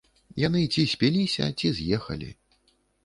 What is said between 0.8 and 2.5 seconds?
спіліся, ці з'ехалі.